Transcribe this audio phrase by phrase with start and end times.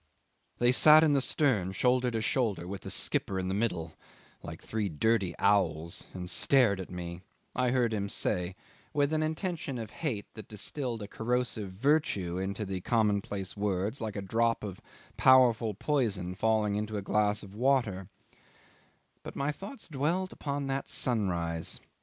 [0.57, 3.93] '"They sat in the stern shoulder to shoulder, with the skipper in the middle,
[4.41, 7.21] like three dirty owls, and stared at me,"
[7.55, 8.55] I heard him say
[8.93, 14.15] with an intention of hate that distilled a corrosive virtue into the commonplace words like
[14.15, 14.81] a drop of
[15.17, 18.07] powerful poison falling into a glass of water;
[19.21, 21.79] but my thoughts dwelt upon that sunrise.